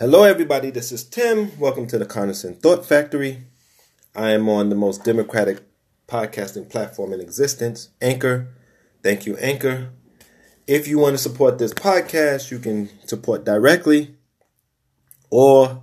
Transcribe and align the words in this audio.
Hello, 0.00 0.22
everybody. 0.22 0.70
This 0.70 0.92
is 0.92 1.02
Tim. 1.02 1.58
Welcome 1.58 1.88
to 1.88 1.98
the 1.98 2.06
Conerson 2.06 2.62
Thought 2.62 2.86
Factory. 2.86 3.42
I 4.14 4.30
am 4.30 4.48
on 4.48 4.68
the 4.68 4.76
most 4.76 5.02
democratic 5.02 5.62
podcasting 6.06 6.70
platform 6.70 7.12
in 7.12 7.20
existence, 7.20 7.88
Anchor. 8.00 8.46
Thank 9.02 9.26
you, 9.26 9.36
Anchor. 9.38 9.90
If 10.68 10.86
you 10.86 11.00
want 11.00 11.14
to 11.14 11.18
support 11.18 11.58
this 11.58 11.74
podcast, 11.74 12.52
you 12.52 12.60
can 12.60 12.90
support 13.08 13.44
directly 13.44 14.14
or 15.30 15.82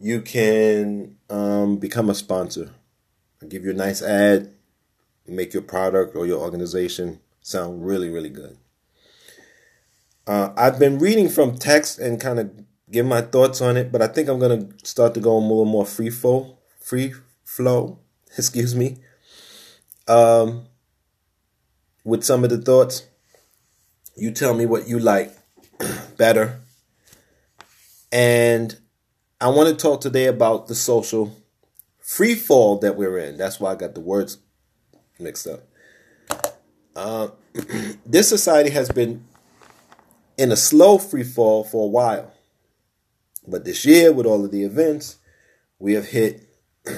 you 0.00 0.22
can 0.22 1.16
um, 1.30 1.76
become 1.76 2.10
a 2.10 2.16
sponsor. 2.16 2.72
I'll 3.40 3.48
give 3.48 3.64
you 3.64 3.70
a 3.70 3.74
nice 3.74 4.02
ad, 4.02 4.52
make 5.24 5.52
your 5.54 5.62
product 5.62 6.16
or 6.16 6.26
your 6.26 6.40
organization 6.40 7.20
sound 7.42 7.86
really, 7.86 8.10
really 8.10 8.30
good. 8.30 8.58
Uh, 10.26 10.52
I've 10.56 10.80
been 10.80 10.98
reading 10.98 11.28
from 11.28 11.56
text 11.56 12.00
and 12.00 12.20
kind 12.20 12.40
of 12.40 12.65
give 12.90 13.06
my 13.06 13.20
thoughts 13.20 13.60
on 13.60 13.76
it, 13.76 13.90
but 13.90 14.02
I 14.02 14.06
think 14.06 14.28
I'm 14.28 14.38
gonna 14.38 14.68
start 14.82 15.14
to 15.14 15.20
go 15.20 15.36
a 15.36 15.38
little 15.38 15.64
more 15.64 15.86
free 15.86 16.10
flow, 16.10 16.58
free 16.80 17.14
flow, 17.44 17.98
excuse 18.38 18.74
me, 18.74 18.98
um, 20.08 20.66
with 22.04 22.24
some 22.24 22.44
of 22.44 22.50
the 22.50 22.58
thoughts. 22.58 23.06
You 24.16 24.30
tell 24.30 24.54
me 24.54 24.64
what 24.64 24.88
you 24.88 24.98
like 24.98 25.36
better, 26.16 26.60
and 28.10 28.78
I 29.40 29.48
want 29.48 29.68
to 29.68 29.76
talk 29.76 30.00
today 30.00 30.26
about 30.26 30.68
the 30.68 30.74
social 30.74 31.36
free 32.00 32.34
fall 32.34 32.78
that 32.78 32.96
we're 32.96 33.18
in. 33.18 33.36
That's 33.36 33.60
why 33.60 33.72
I 33.72 33.74
got 33.74 33.94
the 33.94 34.00
words 34.00 34.38
mixed 35.18 35.46
up. 35.46 35.60
Uh, 36.94 37.28
this 38.06 38.28
society 38.28 38.70
has 38.70 38.88
been 38.90 39.26
in 40.38 40.52
a 40.52 40.56
slow 40.56 40.96
free 40.98 41.24
fall 41.24 41.64
for 41.64 41.84
a 41.84 41.88
while. 41.88 42.32
But 43.46 43.64
this 43.64 43.84
year, 43.84 44.12
with 44.12 44.26
all 44.26 44.44
of 44.44 44.50
the 44.50 44.64
events, 44.64 45.16
we 45.78 45.94
have 45.94 46.06
hit 46.06 46.48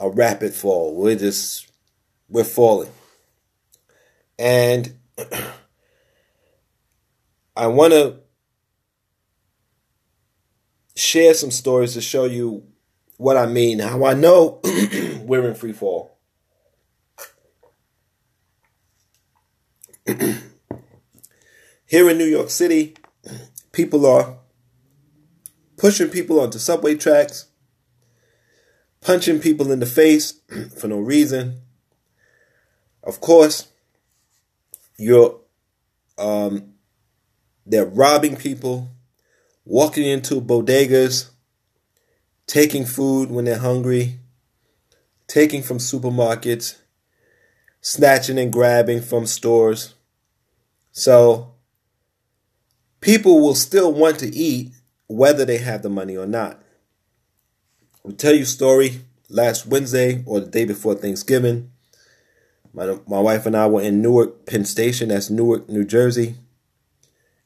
a 0.00 0.08
rapid 0.08 0.54
fall. 0.54 0.94
We're 0.94 1.16
just, 1.16 1.70
we're 2.28 2.44
falling. 2.44 2.90
And 4.38 4.96
I 7.56 7.66
want 7.66 7.92
to 7.92 8.20
share 10.94 11.34
some 11.34 11.50
stories 11.50 11.94
to 11.94 12.00
show 12.00 12.24
you 12.24 12.64
what 13.16 13.36
I 13.36 13.46
mean, 13.46 13.80
how 13.80 14.04
I 14.04 14.14
know 14.14 14.60
we're 15.22 15.48
in 15.48 15.54
free 15.54 15.72
fall. 15.72 16.16
Here 21.86 22.10
in 22.10 22.18
New 22.18 22.24
York 22.24 22.50
City, 22.50 22.94
people 23.78 24.04
are 24.06 24.34
pushing 25.76 26.08
people 26.08 26.40
onto 26.40 26.58
subway 26.58 26.96
tracks, 26.96 27.46
punching 29.00 29.38
people 29.38 29.70
in 29.70 29.78
the 29.78 29.86
face 29.86 30.40
for 30.76 30.88
no 30.88 30.98
reason. 30.98 31.60
Of 33.04 33.20
course, 33.20 33.68
you're 34.96 35.38
um, 36.18 36.74
they're 37.64 37.86
robbing 37.86 38.34
people, 38.34 38.88
walking 39.64 40.04
into 40.04 40.40
bodegas, 40.40 41.30
taking 42.48 42.84
food 42.84 43.30
when 43.30 43.44
they're 43.44 43.58
hungry, 43.58 44.18
taking 45.28 45.62
from 45.62 45.78
supermarkets, 45.78 46.78
snatching 47.80 48.40
and 48.40 48.52
grabbing 48.52 49.00
from 49.02 49.24
stores. 49.24 49.94
So 50.90 51.54
people 53.00 53.40
will 53.40 53.54
still 53.54 53.92
want 53.92 54.18
to 54.20 54.34
eat 54.34 54.72
whether 55.06 55.44
they 55.44 55.58
have 55.58 55.82
the 55.82 55.88
money 55.88 56.16
or 56.16 56.26
not. 56.26 56.62
I'll 58.04 58.12
tell 58.12 58.34
you 58.34 58.42
a 58.42 58.46
story 58.46 59.00
last 59.28 59.66
Wednesday 59.66 60.22
or 60.26 60.40
the 60.40 60.46
day 60.46 60.64
before 60.64 60.94
Thanksgiving. 60.94 61.70
My, 62.72 62.98
my 63.06 63.20
wife 63.20 63.46
and 63.46 63.56
I 63.56 63.66
were 63.66 63.82
in 63.82 64.02
Newark 64.02 64.46
Penn 64.46 64.64
Station, 64.64 65.08
that's 65.08 65.30
Newark, 65.30 65.68
New 65.68 65.84
Jersey, 65.84 66.36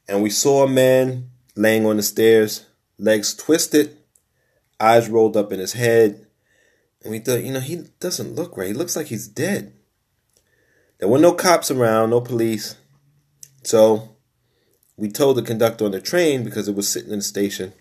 and 0.07 0.21
we 0.21 0.29
saw 0.29 0.63
a 0.63 0.69
man 0.69 1.29
laying 1.55 1.85
on 1.85 1.97
the 1.97 2.03
stairs, 2.03 2.65
legs 2.97 3.33
twisted, 3.33 3.97
eyes 4.79 5.09
rolled 5.09 5.37
up 5.37 5.51
in 5.51 5.59
his 5.59 5.73
head. 5.73 6.27
And 7.01 7.11
we 7.11 7.19
thought, 7.19 7.43
you 7.43 7.51
know, 7.51 7.59
he 7.59 7.87
doesn't 7.99 8.35
look 8.35 8.57
right. 8.57 8.67
He 8.67 8.73
looks 8.73 8.95
like 8.95 9.07
he's 9.07 9.27
dead. 9.27 9.73
There 10.99 11.07
were 11.07 11.19
no 11.19 11.33
cops 11.33 11.69
around, 11.69 12.11
no 12.11 12.21
police. 12.21 12.75
So 13.63 14.12
we 14.97 15.09
told 15.09 15.37
the 15.37 15.41
conductor 15.41 15.85
on 15.85 15.91
the 15.91 16.01
train 16.01 16.43
because 16.43 16.67
it 16.67 16.75
was 16.75 16.87
sitting 16.87 17.11
in 17.11 17.19
the 17.19 17.23
station. 17.23 17.73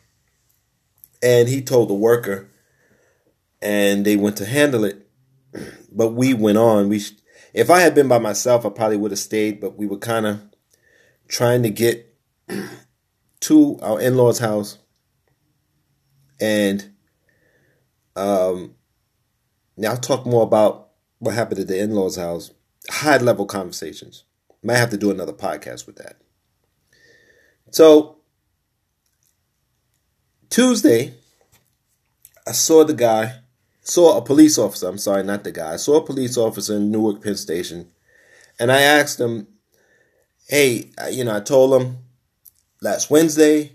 And 1.22 1.48
he 1.48 1.62
told 1.62 1.88
the 1.88 1.94
worker, 1.94 2.48
and 3.60 4.04
they 4.04 4.16
went 4.16 4.36
to 4.38 4.46
handle 4.46 4.84
it. 4.84 5.06
But 5.94 6.14
we 6.14 6.32
went 6.32 6.56
on. 6.56 6.88
We, 6.88 7.02
if 7.52 7.68
I 7.68 7.80
had 7.80 7.94
been 7.94 8.08
by 8.08 8.18
myself, 8.18 8.64
I 8.64 8.70
probably 8.70 8.96
would 8.96 9.10
have 9.10 9.18
stayed. 9.18 9.60
But 9.60 9.76
we 9.76 9.86
were 9.86 9.98
kind 9.98 10.24
of 10.24 10.40
trying 11.28 11.62
to 11.64 11.68
get 11.68 12.16
to 13.40 13.78
our 13.82 14.00
in-laws' 14.00 14.38
house, 14.38 14.78
and 16.40 16.92
um, 18.16 18.74
now 19.76 19.90
I'll 19.90 19.96
talk 19.98 20.24
more 20.24 20.44
about 20.44 20.92
what 21.18 21.34
happened 21.34 21.60
at 21.60 21.68
the 21.68 21.78
in-laws' 21.78 22.16
house. 22.16 22.52
High-level 22.88 23.44
conversations. 23.44 24.24
Might 24.62 24.78
have 24.78 24.90
to 24.90 24.96
do 24.96 25.10
another 25.10 25.34
podcast 25.34 25.86
with 25.86 25.96
that. 25.96 26.21
So 27.72 28.18
Tuesday, 30.50 31.14
I 32.46 32.52
saw 32.52 32.84
the 32.84 32.92
guy, 32.92 33.40
saw 33.80 34.18
a 34.18 34.22
police 34.22 34.58
officer. 34.58 34.88
I'm 34.88 34.98
sorry, 34.98 35.24
not 35.24 35.42
the 35.42 35.52
guy. 35.52 35.72
I 35.72 35.76
saw 35.76 35.96
a 35.96 36.04
police 36.04 36.36
officer 36.36 36.76
in 36.76 36.90
Newark 36.90 37.22
Penn 37.22 37.34
Station, 37.34 37.88
and 38.60 38.70
I 38.70 38.82
asked 38.82 39.18
him, 39.18 39.46
"Hey, 40.48 40.90
you 41.10 41.24
know, 41.24 41.34
I 41.34 41.40
told 41.40 41.80
him 41.80 41.96
last 42.82 43.08
Wednesday." 43.10 43.72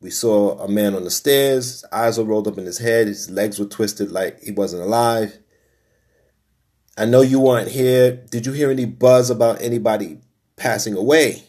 We 0.00 0.10
saw 0.10 0.58
a 0.58 0.66
man 0.66 0.94
on 0.96 1.04
the 1.04 1.10
stairs, 1.10 1.64
his 1.66 1.84
eyes 1.92 2.18
were 2.18 2.24
rolled 2.24 2.48
up 2.48 2.58
in 2.58 2.64
his 2.64 2.78
head, 2.78 3.06
his 3.06 3.30
legs 3.30 3.60
were 3.60 3.66
twisted 3.66 4.10
like 4.10 4.42
he 4.42 4.50
wasn't 4.50 4.82
alive. 4.82 5.38
I 6.96 7.04
know 7.04 7.20
you 7.20 7.38
weren't 7.38 7.70
here. 7.70 8.10
Did 8.10 8.46
you 8.46 8.52
hear 8.52 8.70
any 8.70 8.86
buzz 8.86 9.30
about 9.30 9.62
anybody 9.62 10.18
passing 10.56 10.96
away? 10.96 11.44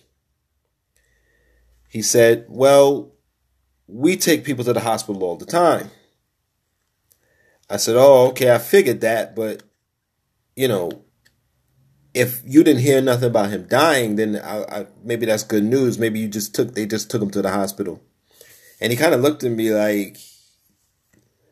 He 1.93 2.01
said, 2.01 2.47
Well, 2.49 3.11
we 3.85 4.17
take 4.17 4.43
people 4.43 4.63
to 4.63 4.73
the 4.73 4.79
hospital 4.79 5.23
all 5.23 5.35
the 5.35 5.45
time. 5.45 5.91
I 7.69 7.77
said, 7.77 7.95
Oh, 7.95 8.29
okay, 8.29 8.51
I 8.51 8.57
figured 8.57 9.01
that, 9.01 9.35
but 9.35 9.61
you 10.55 10.67
know, 10.67 11.03
if 12.15 12.41
you 12.47 12.63
didn't 12.63 12.81
hear 12.81 12.99
nothing 12.99 13.29
about 13.29 13.51
him 13.51 13.67
dying, 13.67 14.15
then 14.15 14.41
I, 14.43 14.63
I, 14.63 14.87
maybe 15.03 15.27
that's 15.27 15.43
good 15.43 15.63
news. 15.63 15.99
Maybe 15.99 16.19
you 16.19 16.27
just 16.27 16.55
took 16.55 16.73
they 16.73 16.87
just 16.87 17.11
took 17.11 17.21
him 17.21 17.29
to 17.29 17.43
the 17.43 17.51
hospital, 17.51 18.01
and 18.81 18.91
he 18.91 18.97
kind 18.97 19.13
of 19.13 19.21
looked 19.21 19.43
at 19.43 19.51
me 19.51 19.69
like 19.71 20.17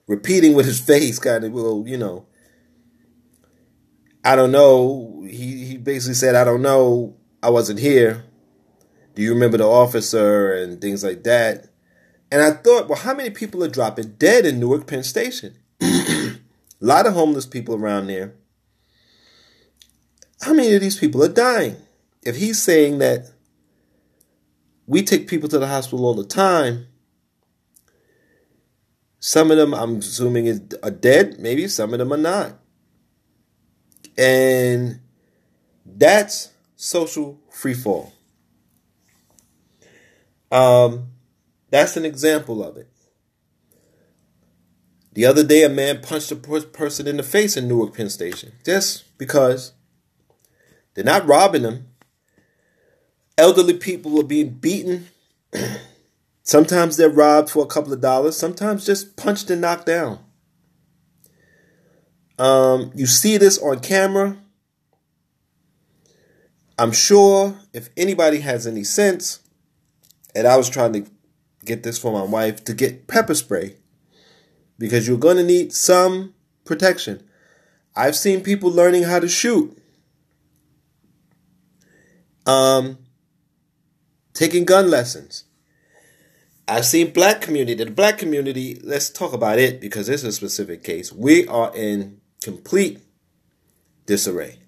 repeating 0.07 0.56
with 0.56 0.66
his 0.66 0.80
face, 0.88 1.19
kind 1.19 1.44
of 1.44 1.51
well, 1.51 1.84
you 1.85 1.97
know. 1.97 2.25
I 4.25 4.35
don't 4.35 4.51
know. 4.51 5.24
He 5.30 5.66
he 5.66 5.78
basically 5.78 6.16
said, 6.16 6.34
I 6.34 6.46
don't 6.46 6.63
know. 6.63 7.16
I 7.44 7.51
wasn't 7.51 7.78
here 7.78 8.25
do 9.14 9.22
you 9.22 9.34
remember 9.34 9.58
the 9.58 9.68
officer 9.68 10.54
and 10.54 10.80
things 10.82 11.04
like 11.04 11.24
that? 11.24 11.68
And 12.32 12.42
I 12.42 12.52
thought, 12.52 12.88
well, 12.88 13.00
how 13.00 13.14
many 13.14 13.30
people 13.30 13.64
are 13.64 13.70
dropping 13.70 14.14
dead 14.14 14.46
in 14.46 14.60
Newark 14.60 14.88
Penn 14.88 15.04
Station? 15.04 15.58
a 15.82 16.38
lot 16.80 17.06
of 17.06 17.14
homeless 17.14 17.46
people 17.46 17.76
around 17.76 18.08
there. 18.08 18.36
How 20.42 20.54
many 20.54 20.74
of 20.74 20.82
these 20.82 20.98
people 20.98 21.24
are 21.24 21.30
dying? 21.30 21.76
If 22.24 22.38
he's 22.38 22.62
saying 22.62 23.00
that 23.00 23.32
we 24.88 25.04
take 25.04 25.28
people 25.28 25.50
to 25.50 25.60
the 25.60 25.68
hospital 25.68 26.06
all 26.06 26.14
the 26.14 26.24
time, 26.24 26.88
some 29.19 29.52
of 29.52 29.57
them, 29.57 29.74
I'm 29.74 29.98
assuming, 29.98 30.72
are 30.81 30.90
dead. 30.90 31.40
Maybe 31.40 31.68
some 31.68 31.94
of 31.94 32.00
them 32.00 32.12
are 32.12 32.18
not. 32.18 32.57
And 34.18 35.00
that's 35.86 36.50
social 36.75 37.40
freefall. 37.54 38.14
Um, 40.51 41.07
that's 41.69 41.95
an 41.95 42.06
example 42.06 42.63
of 42.63 42.77
it. 42.77 42.89
The 45.13 45.25
other 45.25 45.44
day, 45.44 45.63
a 45.63 45.69
man 45.69 46.01
punched 46.01 46.31
a 46.31 46.36
person 46.36 47.07
in 47.07 47.18
the 47.18 47.24
face 47.24 47.57
in 47.57 47.68
Newark 47.68 47.95
Penn 47.95 48.09
Station 48.09 48.53
just 48.65 49.18
because 49.18 49.74
they're 50.94 51.03
not 51.03 51.27
robbing 51.27 51.63
them. 51.63 51.88
Elderly 53.38 53.74
people 53.74 54.19
are 54.19 54.24
being 54.24 54.50
beaten. 54.51 55.07
sometimes 56.44 56.95
they're 56.97 57.09
robbed 57.09 57.50
for 57.50 57.63
a 57.63 57.68
couple 57.68 57.92
of 57.92 58.01
dollars, 58.01 58.38
sometimes 58.38 58.86
just 58.86 59.18
punched 59.18 59.50
and 59.50 59.62
knocked 59.62 59.86
down. 59.86 60.19
Um, 62.39 62.92
you 62.95 63.06
see 63.06 63.38
this 63.38 63.57
on 63.59 63.80
camera. 63.80 64.38
I'm 66.77 66.92
sure 66.92 67.59
if 67.74 67.89
anybody 67.95 68.39
has 68.39 68.65
any 68.65 68.83
sense, 68.83 69.41
and 70.36 70.48
I 70.48 70.57
was 70.57 70.69
trying 70.69 70.94
to 70.94 71.06
get 71.66 71.83
this 71.83 71.98
for 71.98 72.12
my 72.12 72.24
wife 72.24 72.63
to 72.66 72.74
get 72.74 73.07
pepper 73.07 73.36
spray 73.36 73.75
because 74.78 75.07
you're 75.07 75.18
going 75.18 75.38
to 75.38 75.44
need 75.44 75.74
some 75.74 76.33
protection. 76.66 77.24
I've 77.95 78.16
seen 78.16 78.42
people 78.42 78.69
learning 78.69 79.04
how 79.04 79.19
to 79.19 79.28
shoot. 79.28 79.78
Um, 82.45 82.98
taking 84.33 84.66
gun 84.66 84.89
lessons. 84.89 85.44
I've 86.68 86.86
seen 86.86 87.12
black 87.12 87.42
community. 87.42 87.83
The 87.83 87.92
black 87.92 88.18
community, 88.18 88.80
let's 88.83 89.10
talk 89.10 89.33
about 89.33 89.60
it 89.60 89.81
because 89.81 90.07
this 90.07 90.22
is 90.22 90.30
a 90.30 90.31
specific 90.31 90.83
case. 90.83 91.12
We 91.12 91.45
are 91.48 91.72
in 91.75 92.22
complete 92.42 93.01
disarray. 94.06 94.60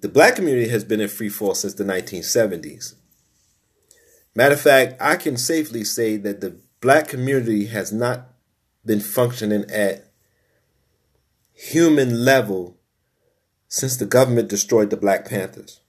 The 0.00 0.08
black 0.08 0.36
community 0.36 0.68
has 0.68 0.84
been 0.84 1.00
in 1.00 1.08
free 1.08 1.28
fall 1.28 1.54
since 1.54 1.74
the 1.74 1.84
1970s. 1.84 2.94
Matter 4.36 4.54
of 4.54 4.60
fact, 4.60 5.00
I 5.00 5.16
can 5.16 5.38
safely 5.38 5.82
say 5.82 6.18
that 6.18 6.42
the 6.42 6.58
black 6.82 7.08
community 7.08 7.66
has 7.68 7.90
not 7.90 8.28
been 8.84 9.00
functioning 9.00 9.64
at 9.70 10.12
human 11.54 12.22
level 12.22 12.76
since 13.66 13.96
the 13.96 14.04
government 14.04 14.50
destroyed 14.50 14.90
the 14.90 14.96
Black 14.98 15.26
Panthers. 15.26 15.80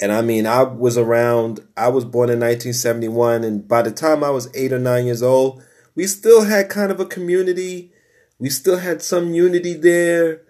And 0.00 0.12
I 0.12 0.22
mean, 0.22 0.46
I 0.46 0.62
was 0.62 0.96
around, 0.96 1.66
I 1.76 1.88
was 1.88 2.04
born 2.04 2.30
in 2.30 2.38
1971, 2.38 3.42
and 3.42 3.66
by 3.66 3.82
the 3.82 3.90
time 3.90 4.22
I 4.22 4.30
was 4.30 4.54
eight 4.54 4.72
or 4.72 4.78
nine 4.78 5.06
years 5.06 5.24
old, 5.24 5.60
we 5.96 6.06
still 6.06 6.44
had 6.44 6.70
kind 6.70 6.92
of 6.92 7.00
a 7.00 7.04
community. 7.04 7.92
We 8.38 8.48
still 8.48 8.78
had 8.78 9.02
some 9.02 9.34
unity 9.34 9.74
there. 9.74 10.43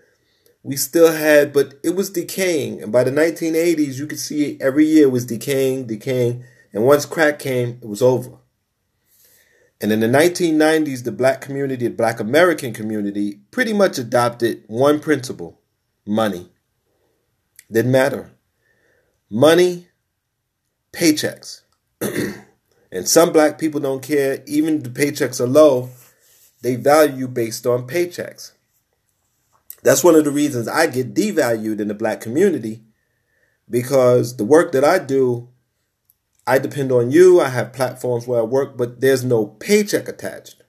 We 0.64 0.76
still 0.76 1.12
had, 1.12 1.52
but 1.52 1.74
it 1.84 1.94
was 1.94 2.08
decaying. 2.08 2.82
And 2.82 2.90
by 2.90 3.04
the 3.04 3.10
1980s, 3.10 3.98
you 3.98 4.06
could 4.06 4.18
see 4.18 4.58
every 4.62 4.86
year 4.86 5.10
was 5.10 5.26
decaying, 5.26 5.86
decaying. 5.86 6.42
And 6.72 6.84
once 6.84 7.04
crack 7.04 7.38
came, 7.38 7.78
it 7.82 7.86
was 7.86 8.00
over. 8.00 8.38
And 9.80 9.92
in 9.92 10.00
the 10.00 10.06
1990s, 10.06 11.04
the 11.04 11.12
black 11.12 11.42
community, 11.42 11.86
the 11.86 11.94
black 11.94 12.18
American 12.18 12.72
community, 12.72 13.40
pretty 13.50 13.74
much 13.74 13.98
adopted 13.98 14.64
one 14.66 15.00
principle 15.00 15.60
money. 16.06 16.48
Didn't 17.70 17.92
matter. 17.92 18.32
Money, 19.28 19.88
paychecks. 20.92 21.60
and 22.00 23.06
some 23.06 23.34
black 23.34 23.58
people 23.58 23.80
don't 23.80 24.02
care, 24.02 24.42
even 24.46 24.82
the 24.82 24.88
paychecks 24.88 25.40
are 25.40 25.46
low, 25.46 25.90
they 26.62 26.76
value 26.76 27.16
you 27.16 27.28
based 27.28 27.66
on 27.66 27.86
paychecks. 27.86 28.52
That's 29.84 30.02
one 30.02 30.16
of 30.16 30.24
the 30.24 30.32
reasons 30.32 30.66
I 30.66 30.88
get 30.88 31.14
devalued 31.14 31.78
in 31.78 31.86
the 31.88 31.94
black 31.94 32.20
community 32.20 32.82
because 33.70 34.36
the 34.36 34.44
work 34.44 34.72
that 34.72 34.82
I 34.82 34.98
do 34.98 35.50
I 36.46 36.58
depend 36.58 36.92
on 36.92 37.10
you. 37.10 37.40
I 37.40 37.48
have 37.48 37.72
platforms 37.72 38.26
where 38.26 38.40
I 38.40 38.42
work, 38.42 38.76
but 38.76 39.00
there's 39.00 39.24
no 39.24 39.46
paycheck 39.46 40.08
attached. 40.08 40.62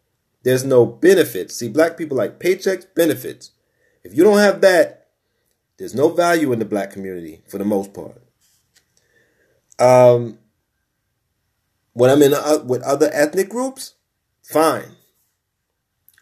There's 0.44 0.64
no 0.64 0.86
benefits. 0.86 1.56
See, 1.56 1.68
black 1.68 1.98
people 1.98 2.18
like 2.18 2.40
paychecks, 2.40 2.86
benefits. 2.96 3.52
If 4.04 4.16
you 4.16 4.24
don't 4.24 4.38
have 4.38 4.62
that, 4.62 5.08
there's 5.78 5.96
no 5.96 6.10
value 6.10 6.54
in 6.54 6.60
the 6.60 6.66
black 6.66 6.92
community 6.92 7.42
for 7.50 7.58
the 7.58 7.66
most 7.66 7.94
part. 7.94 8.22
Um, 9.80 10.40
when 11.94 12.10
I'm 12.10 12.22
in 12.22 12.34
a, 12.34 12.64
with 12.64 12.82
other 12.84 13.10
ethnic 13.12 13.50
groups, 13.50 13.96
fine. 14.44 14.96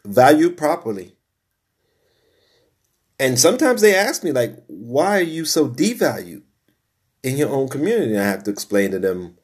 Value 0.05 0.49
properly. 0.49 1.12
And 3.23 3.39
sometimes 3.39 3.79
they 3.79 3.95
ask 3.95 4.21
me, 4.25 4.33
like, 4.33 4.53
why 4.67 5.17
are 5.17 5.21
you 5.21 5.45
so 5.45 5.69
devalued 5.69 6.41
in 7.23 7.37
your 7.37 7.51
own 7.51 7.69
community? 7.69 8.17
I 8.17 8.23
have 8.23 8.43
to 8.43 8.51
explain 8.51 8.91
to 8.91 8.99
them 8.99 9.37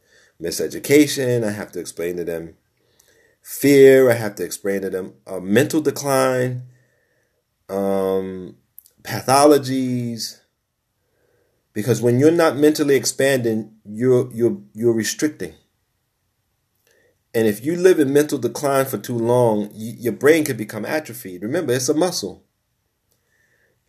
miseducation. 0.43 1.45
I 1.45 1.51
have 1.51 1.71
to 1.71 1.79
explain 1.79 2.17
to 2.17 2.25
them 2.25 2.55
fear. 3.41 4.11
I 4.11 4.15
have 4.15 4.35
to 4.35 4.43
explain 4.43 4.81
to 4.81 4.89
them 4.89 5.13
a 5.25 5.39
mental 5.39 5.79
decline, 5.79 6.63
um, 7.69 8.57
pathologies. 9.03 10.41
Because 11.71 12.01
when 12.01 12.19
you're 12.19 12.31
not 12.31 12.57
mentally 12.57 12.97
expanding, 12.97 13.75
you're 13.85 14.29
you're 14.33 14.57
you're 14.73 14.91
restricting. 14.91 15.53
And 17.33 17.47
if 17.47 17.63
you 17.63 17.77
live 17.77 17.97
in 17.97 18.11
mental 18.11 18.39
decline 18.39 18.87
for 18.87 18.97
too 18.97 19.17
long, 19.17 19.69
you, 19.73 19.93
your 19.97 20.13
brain 20.13 20.43
can 20.43 20.57
become 20.57 20.83
atrophied. 20.83 21.43
Remember, 21.43 21.71
it's 21.71 21.87
a 21.87 21.93
muscle. 21.93 22.43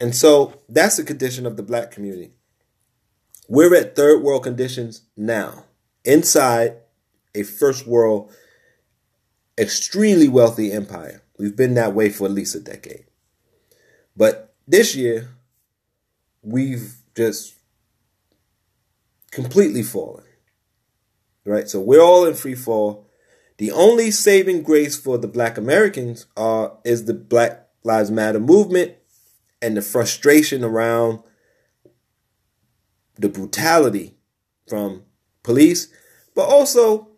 And 0.00 0.16
so 0.16 0.54
that's 0.68 0.96
the 0.96 1.04
condition 1.04 1.46
of 1.46 1.56
the 1.56 1.62
black 1.62 1.90
community. 1.90 2.32
We're 3.48 3.74
at 3.74 3.94
third 3.94 4.22
world 4.22 4.44
conditions 4.44 5.02
now 5.16 5.64
inside 6.04 6.76
a 7.34 7.42
first 7.42 7.86
world, 7.86 8.32
extremely 9.58 10.28
wealthy 10.28 10.72
empire. 10.72 11.22
We've 11.38 11.56
been 11.56 11.74
that 11.74 11.94
way 11.94 12.08
for 12.10 12.24
at 12.24 12.30
least 12.30 12.54
a 12.54 12.60
decade. 12.60 13.04
But 14.16 14.54
this 14.66 14.94
year, 14.94 15.30
we've 16.42 16.94
just 17.16 17.54
completely 19.30 19.82
fallen. 19.82 20.24
Right? 21.44 21.68
So 21.68 21.80
we're 21.80 22.02
all 22.02 22.24
in 22.26 22.34
free 22.34 22.54
fall. 22.54 23.08
The 23.58 23.72
only 23.72 24.10
saving 24.10 24.62
grace 24.62 24.96
for 24.96 25.18
the 25.18 25.28
black 25.28 25.58
Americans 25.58 26.26
are 26.36 26.78
is 26.84 27.04
the 27.04 27.14
Black 27.14 27.68
Lives 27.82 28.10
Matter 28.10 28.40
movement 28.40 28.94
and 29.62 29.76
the 29.76 29.82
frustration 29.82 30.64
around 30.64 31.20
the 33.18 33.28
brutality 33.28 34.16
from 34.68 35.02
police, 35.42 35.88
but 36.34 36.48
also 36.48 37.08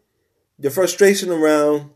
the 0.59 0.71
frustration 0.71 1.31
around 1.31 1.91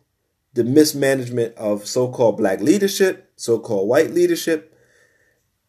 the 0.54 0.64
mismanagement 0.64 1.54
of 1.56 1.86
so 1.86 2.08
called 2.08 2.38
black 2.38 2.60
leadership, 2.60 3.30
so 3.36 3.58
called 3.58 3.88
white 3.88 4.10
leadership. 4.10 4.74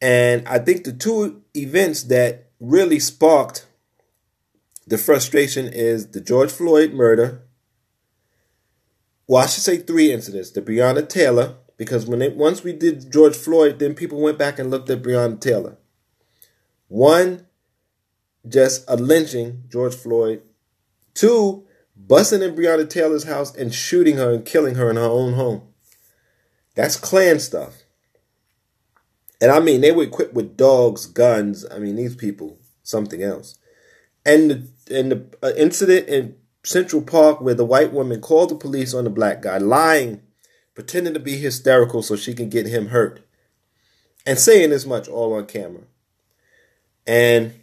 And 0.02 0.48
I 0.48 0.60
think 0.60 0.84
the 0.84 0.94
two 0.94 1.44
events 1.56 2.04
that 2.04 2.52
really 2.60 3.00
sparked 3.00 3.66
the 4.86 4.98
frustration 4.98 5.68
is 5.68 6.12
the 6.12 6.22
George 6.22 6.52
Floyd 6.52 6.94
murder. 6.94 7.44
Well, 9.28 9.44
I 9.44 9.48
should 9.48 9.64
say 9.64 9.78
three 9.78 10.14
incidents. 10.14 10.52
The 10.52 10.62
Breonna 10.62 11.08
Taylor, 11.08 11.56
because 11.78 12.08
when 12.08 12.22
it, 12.22 12.36
once 12.36 12.64
we 12.64 12.74
did 12.74 13.12
George 13.12 13.36
Floyd, 13.36 13.80
then 13.80 13.94
people 13.94 14.20
went 14.20 14.38
back 14.38 14.60
and 14.60 14.72
looked 14.72 14.90
at 14.90 15.04
Breonna 15.04 15.40
Taylor. 15.40 15.78
One, 16.88 17.46
just 18.48 18.84
a 18.88 18.96
lynching, 18.96 19.64
George 19.70 19.96
Floyd. 19.96 20.42
Two, 21.14 21.66
busting 21.96 22.42
in 22.42 22.56
Breonna 22.56 22.90
Taylor's 22.90 23.26
house 23.26 23.56
and 23.56 23.74
shooting 23.74 24.18
her 24.18 24.34
and 24.34 24.46
killing 24.46 24.76
her 24.76 24.90
in 24.90 24.96
her 24.96 25.04
own 25.04 25.34
home. 25.34 25.62
That's 26.76 26.98
Klan 26.98 27.40
stuff. 27.40 27.84
And 29.40 29.52
I 29.52 29.60
mean, 29.60 29.82
they 29.82 29.92
were 29.92 30.04
equipped 30.04 30.34
with 30.34 30.58
dogs, 30.58 31.06
guns. 31.06 31.66
I 31.72 31.80
mean, 31.80 31.96
these 31.96 32.16
people, 32.16 32.60
something 32.84 33.22
else. 33.22 33.58
And 34.26 34.52
the, 34.52 34.98
and 35.00 35.12
the 35.12 35.38
uh, 35.44 35.52
incident 35.56 36.08
in 36.08 36.36
Central 36.64 37.02
Park 37.02 37.40
where 37.40 37.54
the 37.54 37.66
white 37.66 37.94
woman 37.94 38.20
called 38.20 38.50
the 38.50 38.56
police 38.56 38.94
on 38.94 39.04
the 39.04 39.10
black 39.10 39.42
guy, 39.42 39.58
lying, 39.58 40.22
pretending 40.78 41.16
to 41.16 41.20
be 41.20 41.38
hysterical 41.38 42.04
so 42.04 42.16
she 42.16 42.36
can 42.36 42.50
get 42.50 42.68
him 42.68 42.90
hurt, 42.90 43.26
and 44.28 44.38
saying 44.38 44.72
as 44.72 44.86
much 44.86 45.08
all 45.08 45.34
on 45.34 45.44
camera. 45.48 45.82
And 47.08 47.62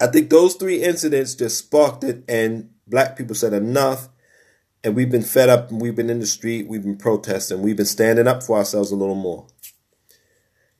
I 0.00 0.08
think 0.08 0.30
those 0.30 0.56
three 0.56 0.82
incidents 0.82 1.36
just 1.36 1.58
sparked 1.58 2.02
it, 2.02 2.24
and 2.28 2.70
black 2.88 3.16
people 3.16 3.36
said 3.36 3.52
enough. 3.52 4.08
And 4.82 4.96
we've 4.96 5.12
been 5.12 5.22
fed 5.22 5.48
up, 5.48 5.70
and 5.70 5.80
we've 5.80 5.94
been 5.94 6.10
in 6.10 6.18
the 6.18 6.26
street, 6.26 6.66
we've 6.66 6.82
been 6.82 6.96
protesting, 6.96 7.62
we've 7.62 7.76
been 7.76 7.86
standing 7.86 8.26
up 8.26 8.42
for 8.42 8.58
ourselves 8.58 8.90
a 8.90 8.96
little 8.96 9.14
more. 9.14 9.46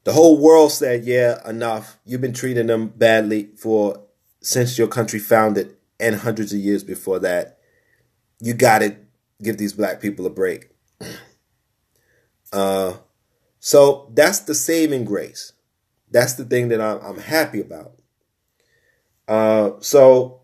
The 0.02 0.12
whole 0.12 0.40
world 0.40 0.72
said, 0.72 1.04
yeah, 1.04 1.38
enough. 1.48 1.98
You've 2.04 2.20
been 2.20 2.32
treating 2.32 2.66
them 2.66 2.88
badly 2.88 3.50
for 3.56 4.02
since 4.40 4.76
your 4.76 4.88
country 4.88 5.20
founded 5.20 5.76
and 6.00 6.16
hundreds 6.16 6.52
of 6.52 6.58
years 6.58 6.82
before 6.82 7.20
that. 7.20 7.60
You 8.40 8.54
got 8.54 8.80
to 8.80 8.96
give 9.40 9.56
these 9.56 9.74
black 9.74 10.00
people 10.00 10.26
a 10.26 10.30
break. 10.30 10.70
Uh, 12.52 12.94
so 13.60 14.10
that's 14.14 14.40
the 14.40 14.54
saving 14.54 15.04
grace. 15.04 15.52
That's 16.10 16.34
the 16.34 16.44
thing 16.44 16.68
that 16.68 16.80
I'm, 16.80 16.98
I'm 17.00 17.18
happy 17.18 17.60
about. 17.60 17.92
Uh, 19.28 19.72
so 19.80 20.40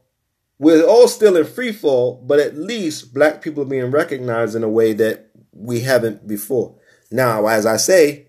we're 0.59 0.85
all 0.85 1.09
still 1.09 1.37
in 1.37 1.45
free 1.45 1.73
fall, 1.73 2.23
but 2.25 2.39
at 2.39 2.57
least 2.57 3.13
black 3.13 3.43
people 3.43 3.63
are 3.63 3.67
being 3.67 3.91
recognized 3.91 4.55
in 4.55 4.63
a 4.63 4.69
way 4.69 4.93
that 4.93 5.31
we 5.53 5.81
haven't 5.81 6.29
before. 6.29 6.77
Now, 7.11 7.47
as 7.47 7.67
I 7.67 7.77
say, 7.77 8.29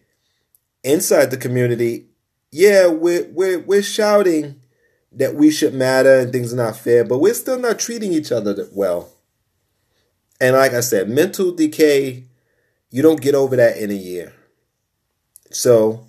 inside 0.84 1.32
the 1.32 1.38
community, 1.38 2.08
yeah, 2.52 2.88
we're 2.88 3.28
we're 3.32 3.60
we're 3.60 3.84
shouting 3.84 4.62
that 5.12 5.36
we 5.36 5.52
should 5.52 5.74
matter 5.74 6.20
and 6.20 6.32
things 6.32 6.54
are 6.54 6.58
not 6.58 6.78
fair, 6.78 7.04
but 7.04 7.20
we're 7.20 7.34
still 7.34 7.60
not 7.60 7.80
treating 7.80 8.14
each 8.14 8.32
other 8.32 8.68
well. 8.72 9.17
And 10.40 10.56
like 10.56 10.74
I 10.74 10.82
said, 10.82 11.10
mental 11.10 11.52
decay, 11.52 12.26
you 12.90 13.02
don't 13.02 13.22
get 13.22 13.36
over 13.36 13.56
that 13.56 13.78
in 13.78 13.92
a 13.92 13.96
year. 13.96 14.34
So, 15.52 16.06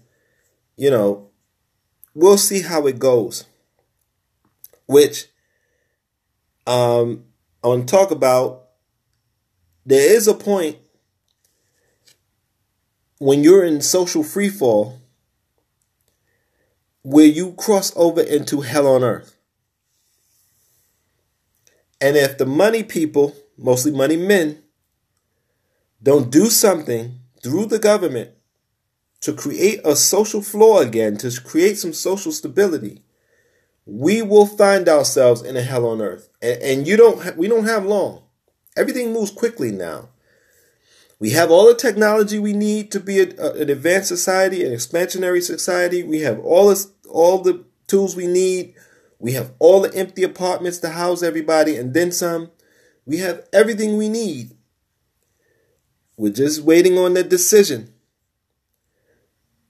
you 0.76 0.90
know, 0.90 1.30
we'll 2.14 2.38
see 2.38 2.62
how 2.62 2.86
it 2.86 2.98
goes 2.98 3.44
which 4.88 5.26
um, 6.66 7.24
I 7.62 7.68
want 7.68 7.86
to 7.86 7.96
talk 7.96 8.10
about 8.10 8.64
there 9.86 10.16
is 10.16 10.26
a 10.26 10.34
point 10.34 10.78
when 13.18 13.44
you're 13.44 13.64
in 13.64 13.80
social 13.80 14.22
freefall 14.24 14.98
where 17.02 17.26
you 17.26 17.52
cross 17.52 17.92
over 17.96 18.20
into 18.20 18.62
hell 18.62 18.86
on 18.86 19.04
earth. 19.04 19.36
And 22.00 22.16
if 22.16 22.38
the 22.38 22.46
money 22.46 22.82
people, 22.82 23.34
mostly 23.58 23.92
money 23.92 24.16
men, 24.16 24.62
don't 26.02 26.30
do 26.30 26.46
something 26.46 27.18
through 27.42 27.66
the 27.66 27.78
government 27.78 28.30
to 29.20 29.32
create 29.32 29.80
a 29.84 29.96
social 29.96 30.40
floor 30.40 30.82
again, 30.82 31.16
to 31.18 31.40
create 31.40 31.76
some 31.76 31.92
social 31.92 32.32
stability, 32.32 33.02
we 33.84 34.22
will 34.22 34.46
find 34.46 34.88
ourselves 34.88 35.42
in 35.42 35.56
a 35.56 35.62
hell 35.62 35.86
on 35.86 36.00
earth. 36.00 36.28
And, 36.40 36.62
and 36.62 36.86
you 36.86 36.96
don't, 36.96 37.22
ha- 37.22 37.32
we 37.36 37.48
don't 37.48 37.64
have 37.64 37.84
long. 37.84 38.22
Everything 38.76 39.12
moves 39.12 39.30
quickly 39.30 39.72
now. 39.72 40.10
We 41.18 41.30
have 41.30 41.50
all 41.50 41.66
the 41.66 41.74
technology 41.74 42.38
we 42.38 42.52
need 42.52 42.92
to 42.92 43.00
be 43.00 43.18
a, 43.20 43.28
a, 43.38 43.52
an 43.62 43.70
advanced 43.70 44.08
society, 44.08 44.64
an 44.64 44.72
expansionary 44.72 45.42
society. 45.42 46.04
We 46.04 46.20
have 46.20 46.38
all 46.38 46.68
this, 46.68 46.92
all 47.08 47.38
the 47.38 47.64
tools 47.88 48.14
we 48.14 48.28
need. 48.28 48.74
We 49.18 49.32
have 49.32 49.52
all 49.58 49.80
the 49.80 49.92
empty 49.96 50.22
apartments 50.22 50.78
to 50.78 50.90
house 50.90 51.24
everybody 51.24 51.76
and 51.76 51.92
then 51.92 52.12
some. 52.12 52.52
We 53.08 53.16
have 53.18 53.48
everything 53.54 53.96
we 53.96 54.10
need. 54.10 54.54
We're 56.18 56.30
just 56.30 56.60
waiting 56.60 56.98
on 56.98 57.14
the 57.14 57.24
decision 57.24 57.94